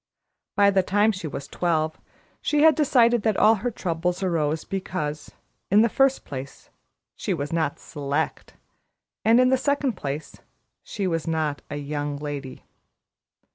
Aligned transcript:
By 0.55 0.71
the 0.71 0.81
time 0.81 1.11
she 1.11 1.27
was 1.27 1.47
twelve, 1.47 1.99
she 2.41 2.63
had 2.63 2.73
decided 2.73 3.21
that 3.21 3.37
all 3.37 3.53
her 3.61 3.69
trouble 3.69 4.15
arose 4.23 4.63
because, 4.63 5.29
in 5.69 5.83
the 5.83 5.89
first 5.93 6.25
place, 6.25 6.71
she 7.15 7.35
was 7.35 7.53
not 7.53 7.77
"Select," 7.77 8.55
and 9.23 9.39
in 9.39 9.49
the 9.49 9.57
second 9.59 9.95
she 10.81 11.05
was 11.05 11.27
not 11.27 11.61
a 11.69 11.75
"Young 11.75 12.17
Lady." 12.17 12.63